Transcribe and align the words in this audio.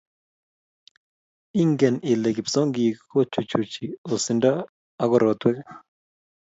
Ingen 1.61 1.95
ile 2.11 2.29
kipsongik 2.35 2.95
kochuchuchi 3.11 3.85
osindo 4.13 4.51
ak 5.03 5.07
korotwek? 5.11 5.57